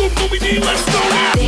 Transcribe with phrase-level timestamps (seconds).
[0.00, 1.39] That's what let's go now!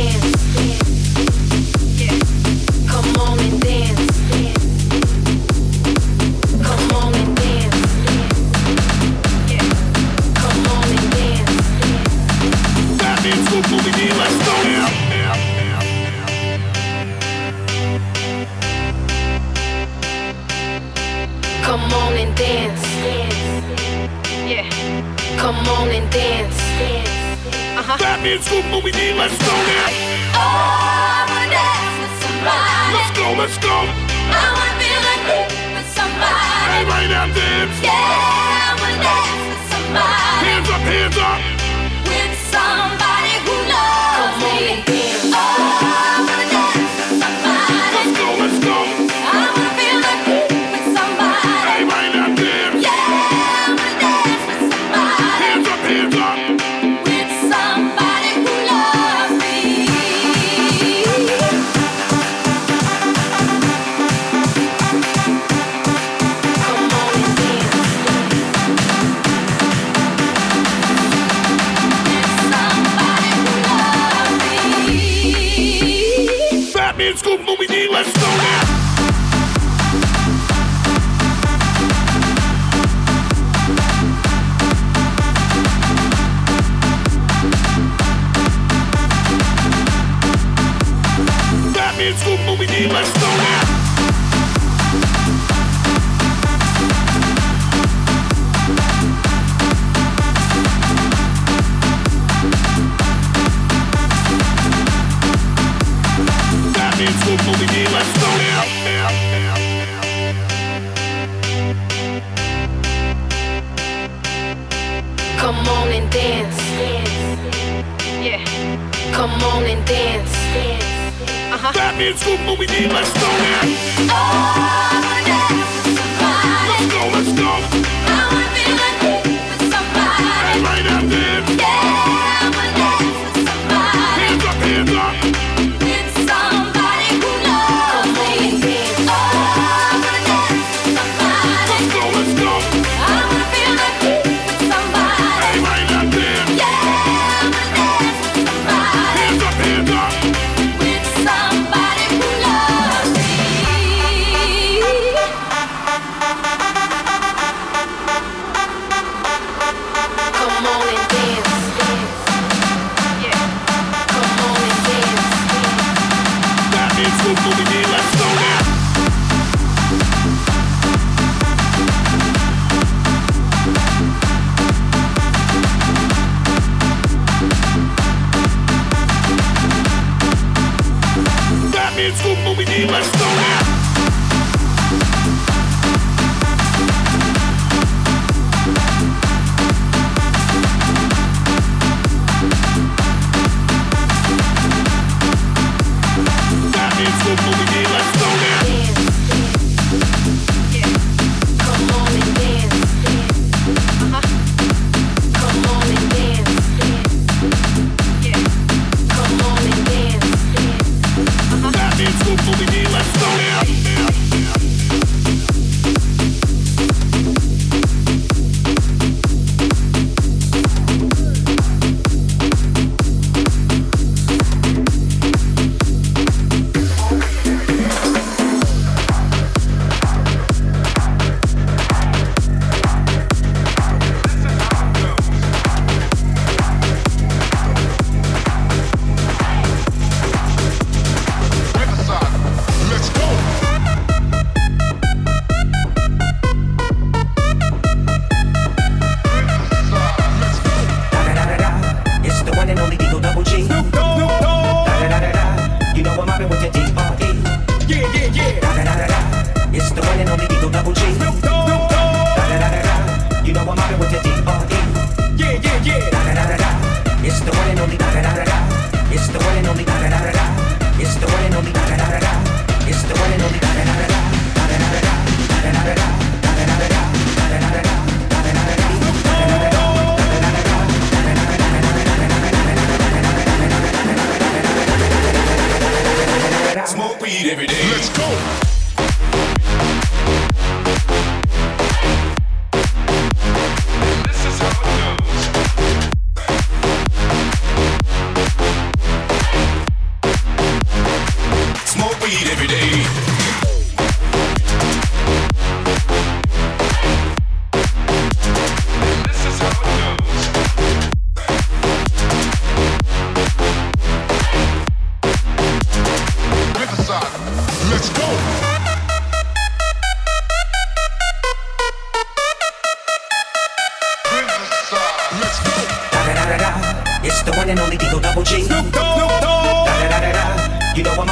[122.05, 124.92] it's good, but we need less than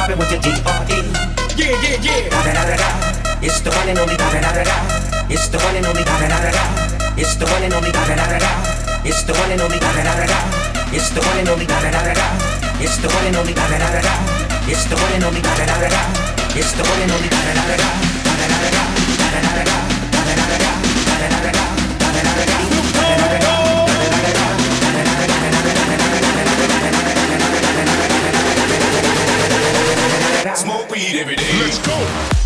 [0.08, 0.98] to D-R-E.
[1.54, 2.28] Yeah, yeah, yeah.
[2.30, 2.88] Da da da da da.
[3.40, 4.76] It's the one and only da da da da da.
[5.30, 6.64] It's the one and only da da da da da.
[7.16, 8.50] It's the one and only da da da da da.
[9.04, 10.38] It's the one and only da da da da da.
[10.90, 12.26] It's the one and only da da da da da.
[12.82, 14.14] It's the one and only da da da da da.
[14.66, 16.02] It's the one and only da da da da da.
[16.58, 17.88] It's the one and only da da da da da.
[18.26, 18.82] Da da da da da.
[19.22, 19.76] Da da da da da.
[20.02, 20.70] Da da da da da.
[21.06, 21.42] Da da da da da.
[21.42, 21.61] Da da
[30.54, 31.58] Smoke weed every day.
[31.60, 32.41] Let's go.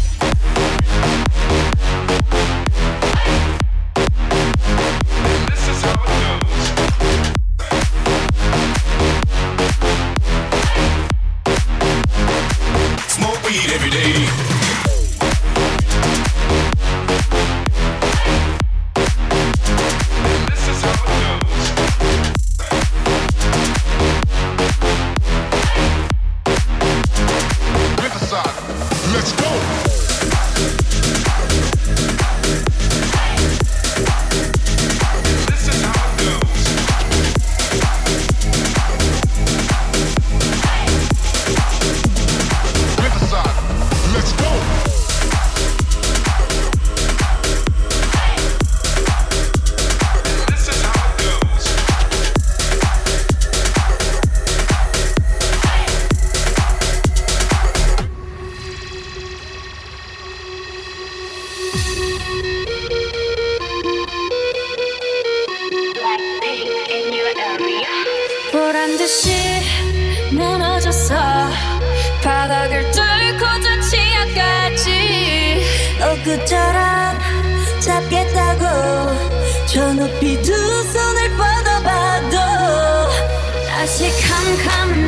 [84.54, 85.06] come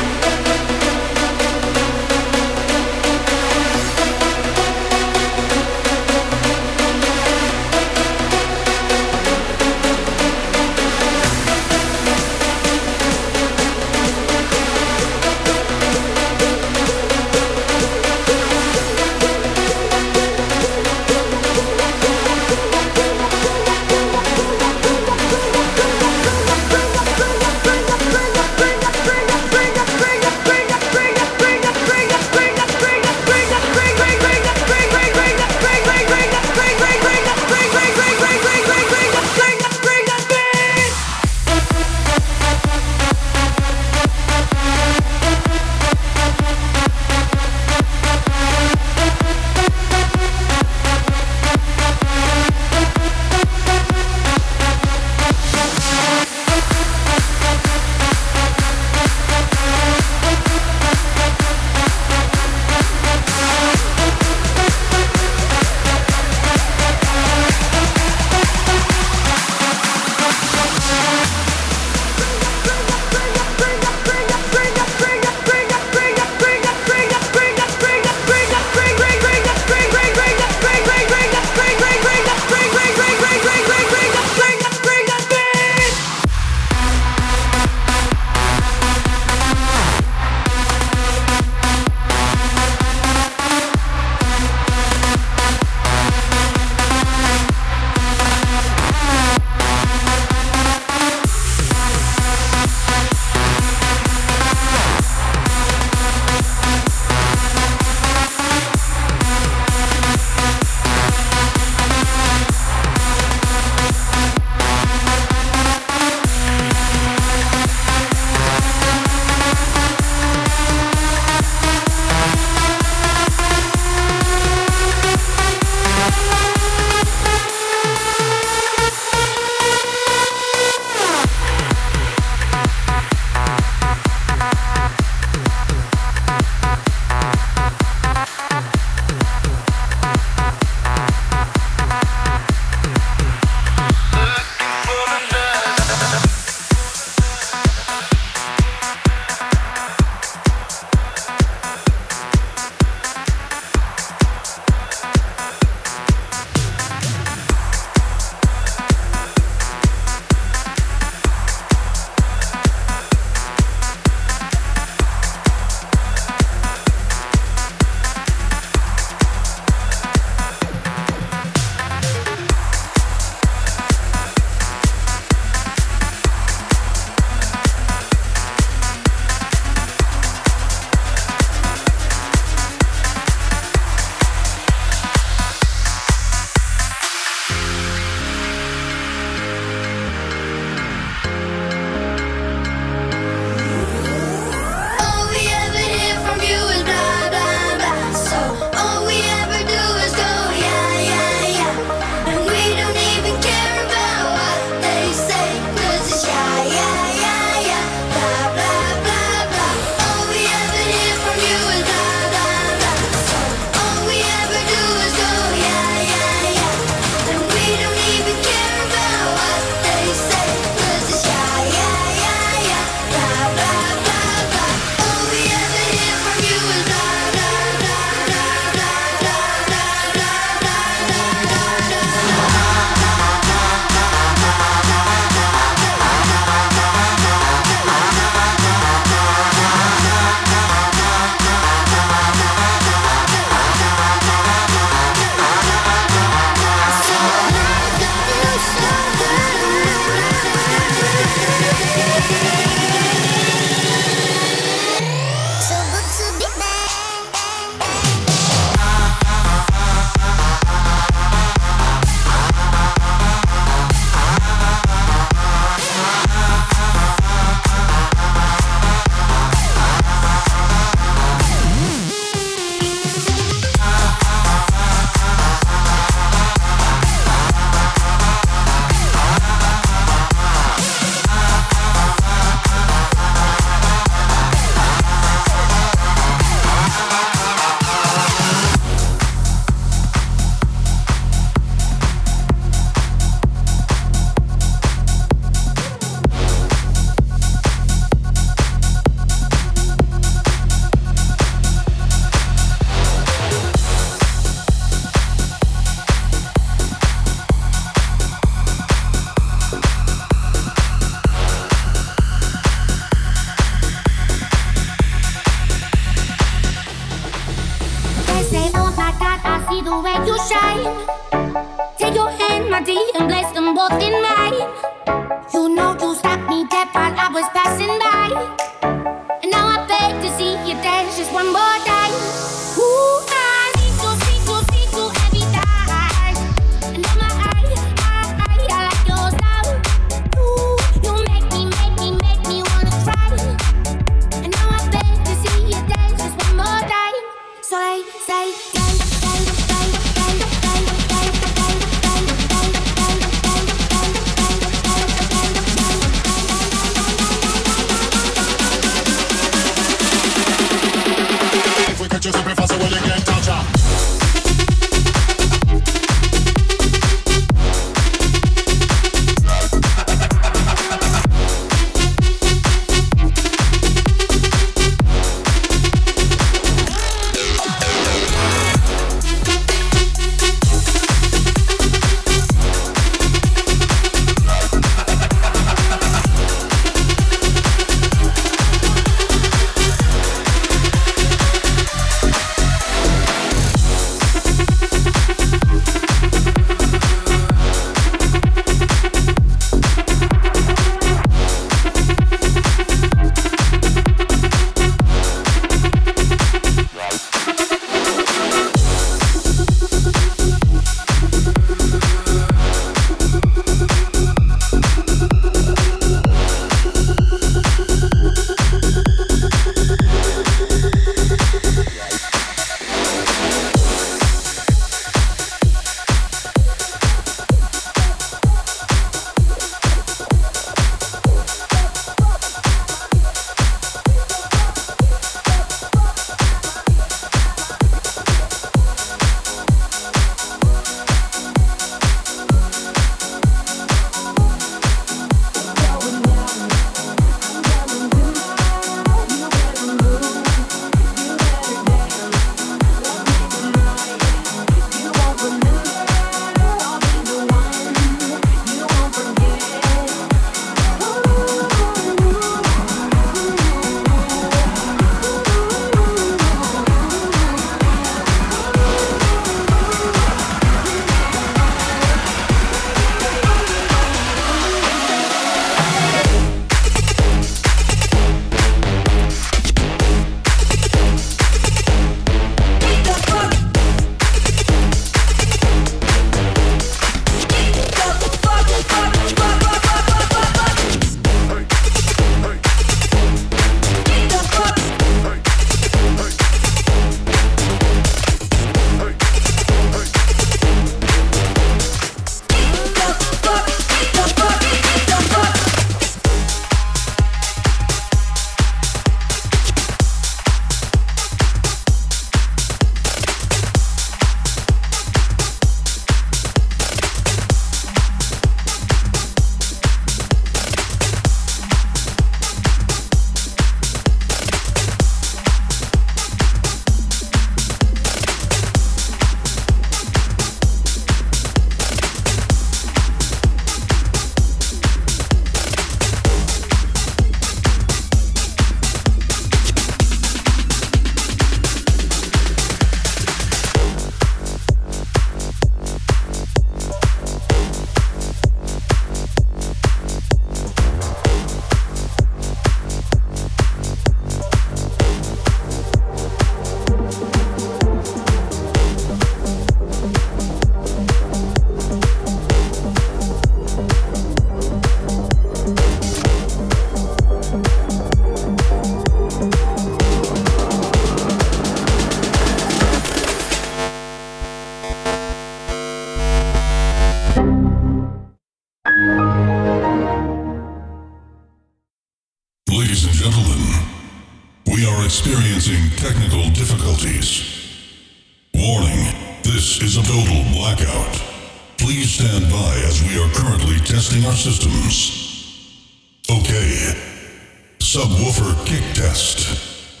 [597.92, 600.00] Subwoofer kick test.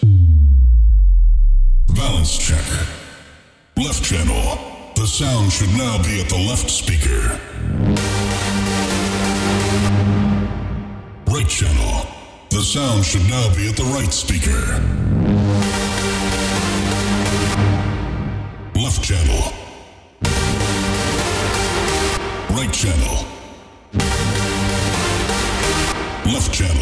[1.88, 2.64] Balance check.
[3.76, 4.56] Left channel.
[4.96, 7.38] The sound should now be at the left speaker.
[11.26, 12.06] Right channel.
[12.48, 14.80] The sound should now be at the right speaker.
[18.74, 19.52] Left channel.
[22.56, 23.26] Right channel.
[26.32, 26.81] Left channel.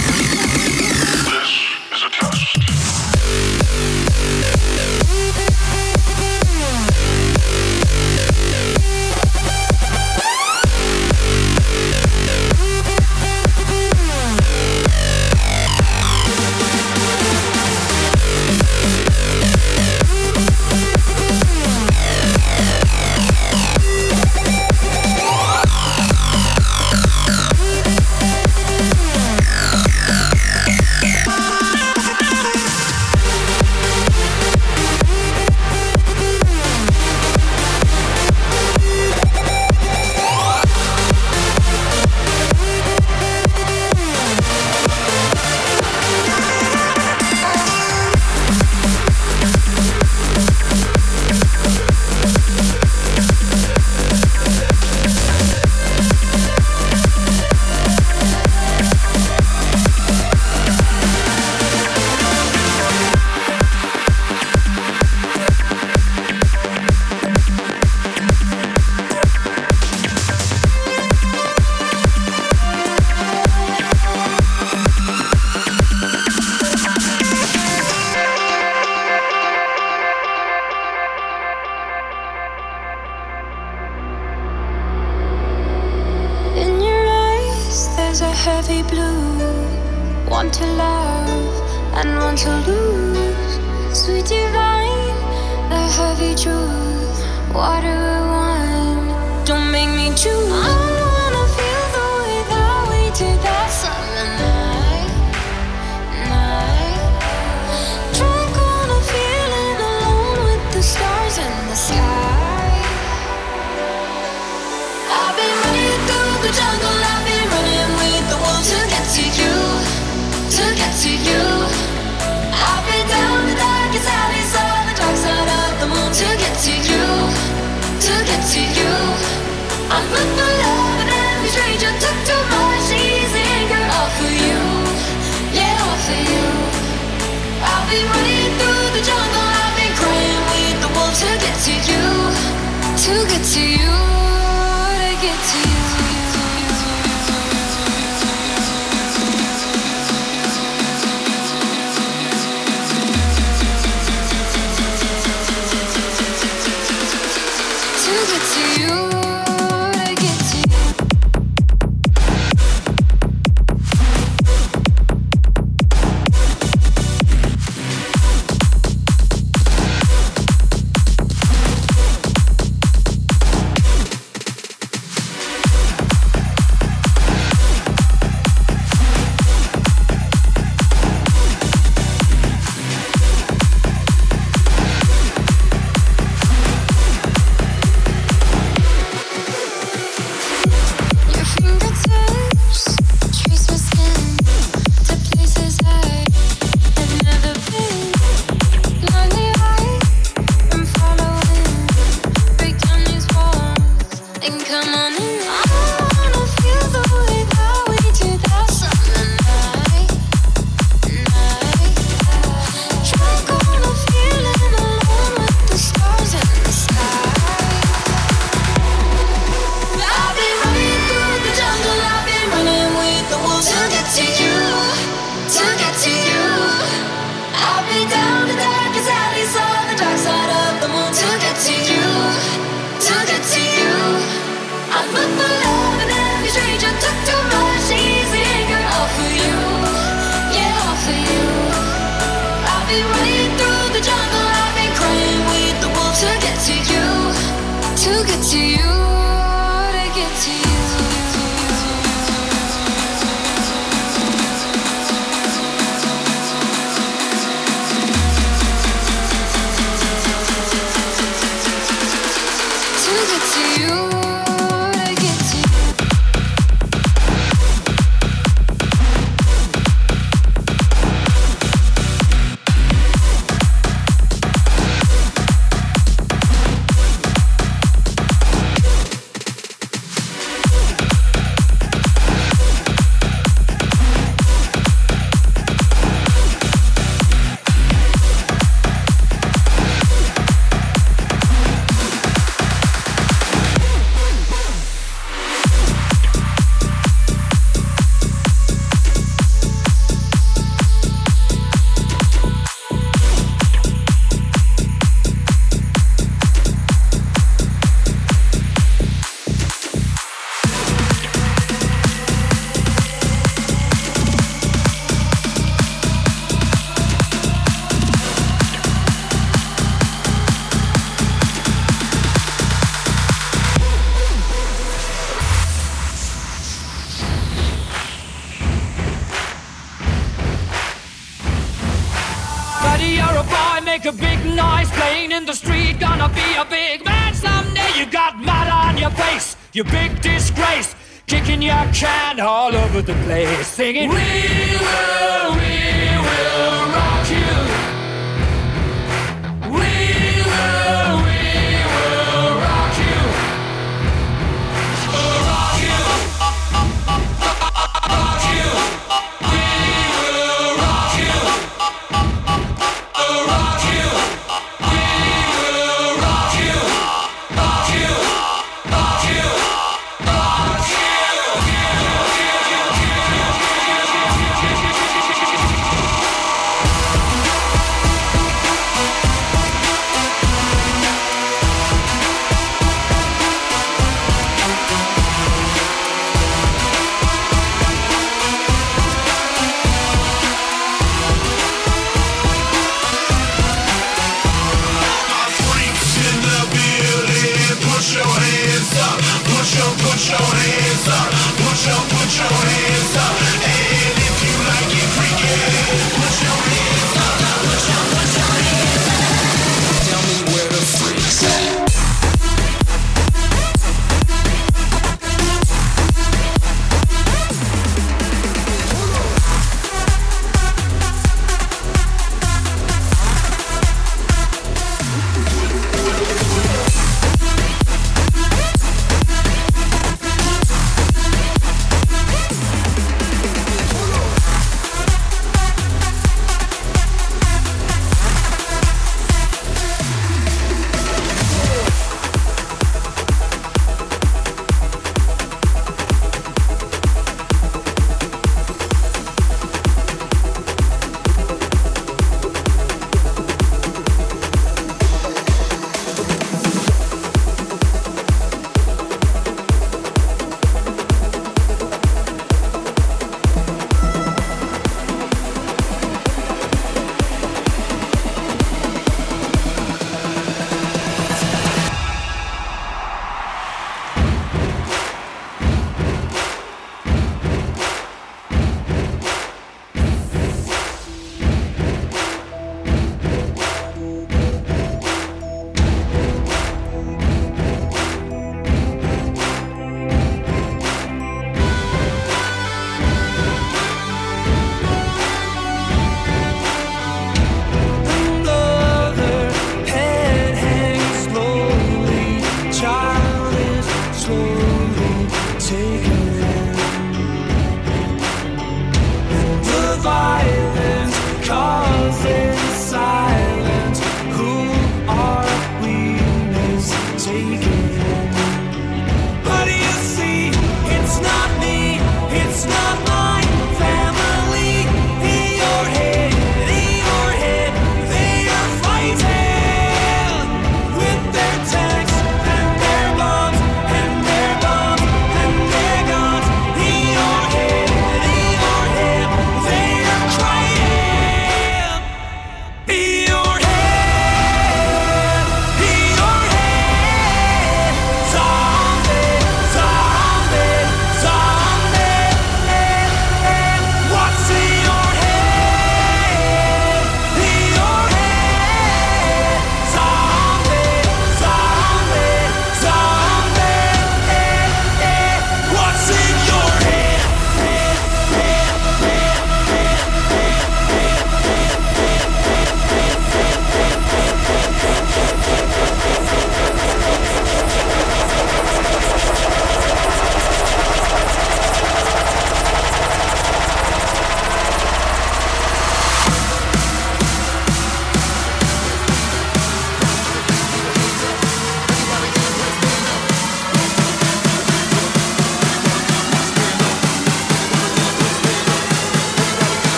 [343.81, 344.40] singing, We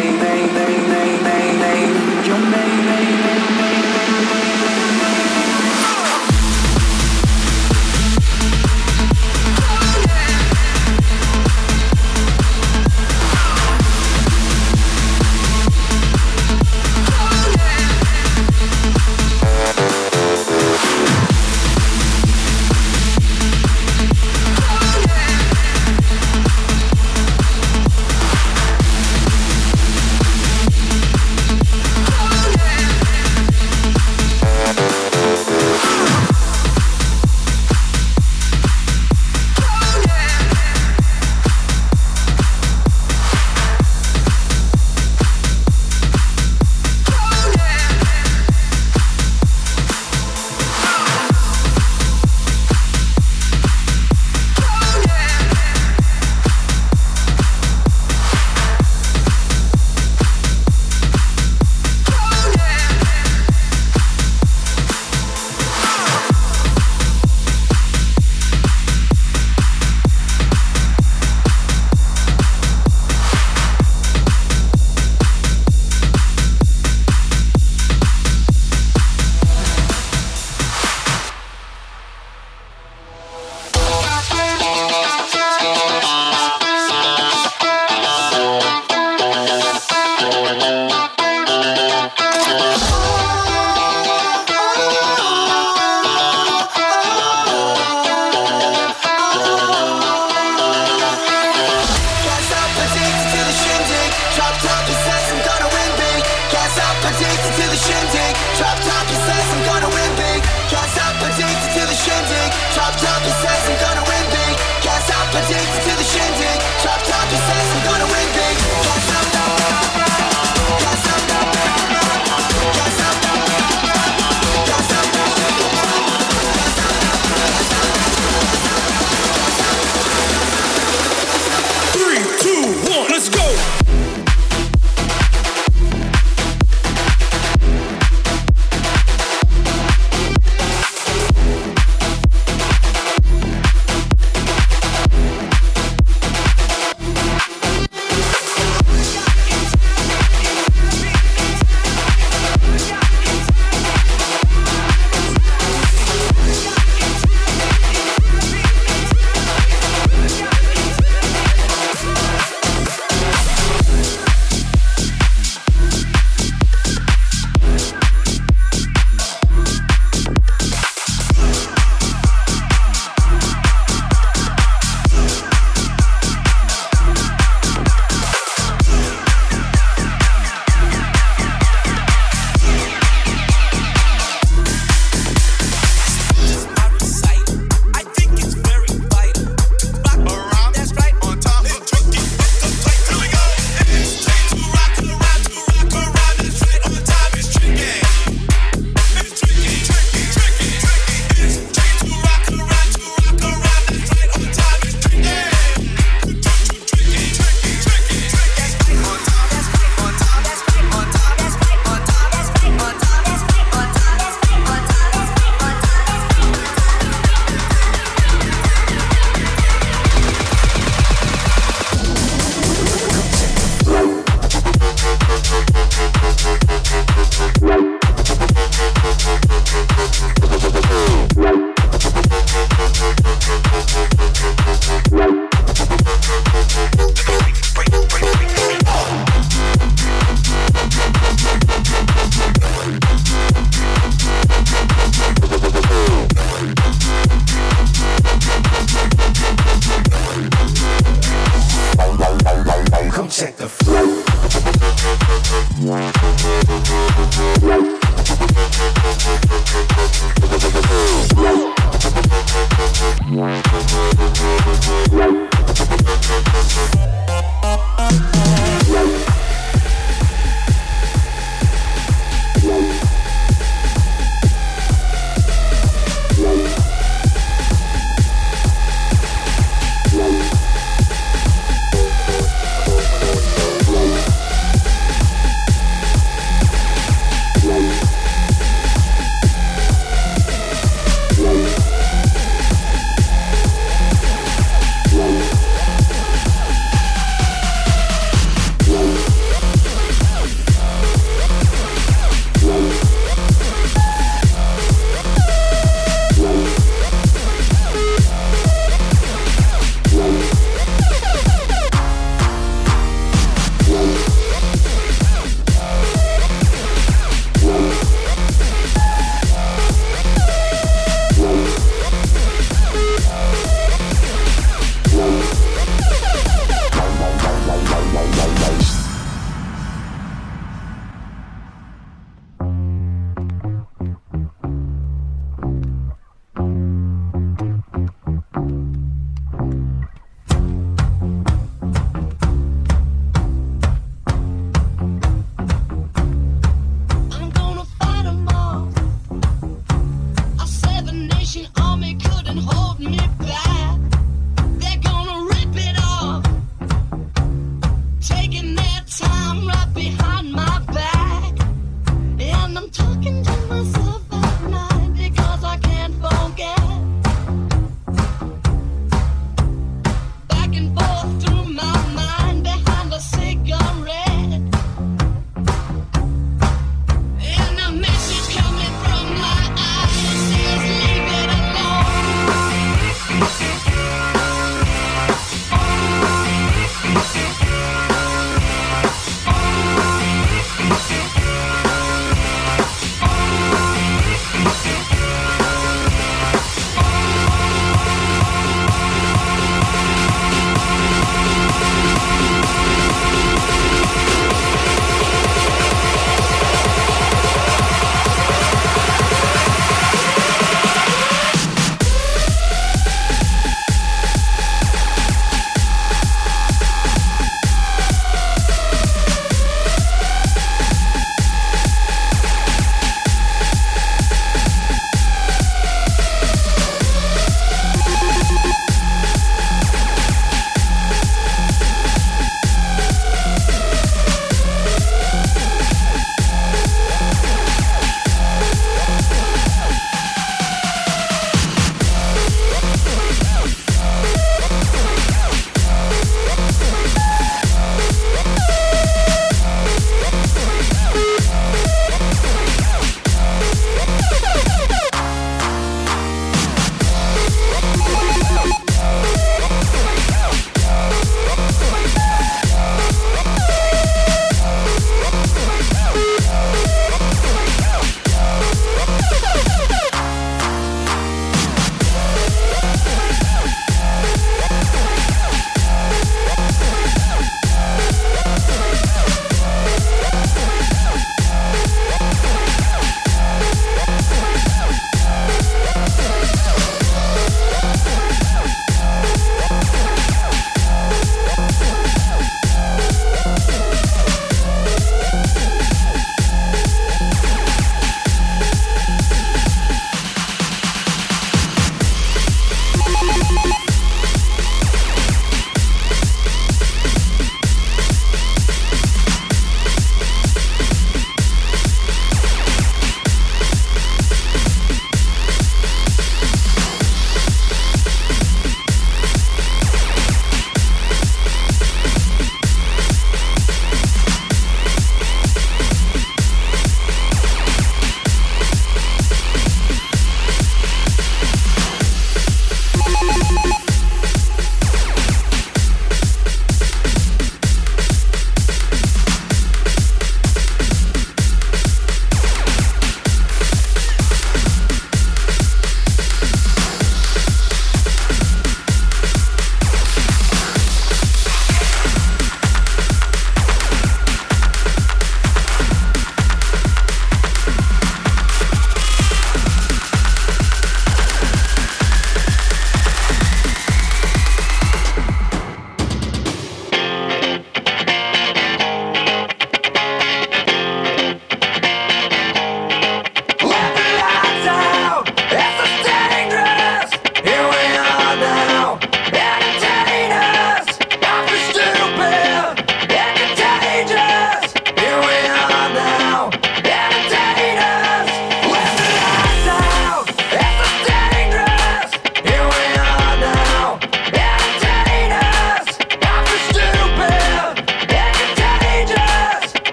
[0.00, 0.59] name, name,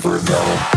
[0.00, 0.75] flavor though.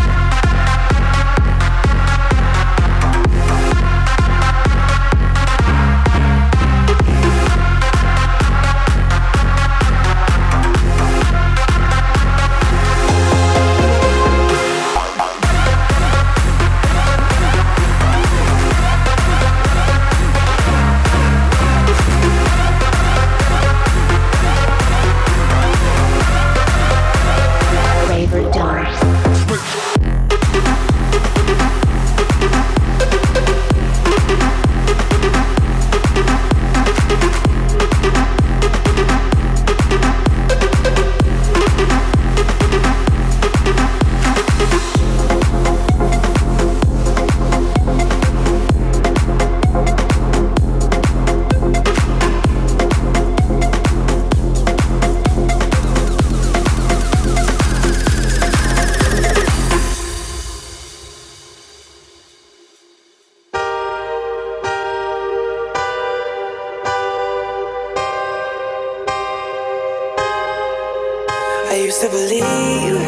[71.70, 72.98] I used to believe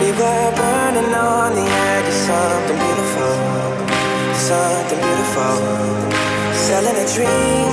[0.00, 3.36] we were burning on the edge of something beautiful,
[4.36, 5.56] something beautiful.
[6.52, 7.72] Selling a dream,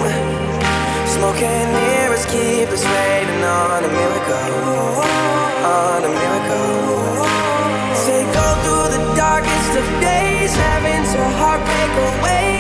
[1.11, 5.03] smoking mirrors keep us waiting on a miracle,
[5.67, 7.27] on a miracle.
[8.63, 12.50] Through the darkest of days, having to heartbreak away.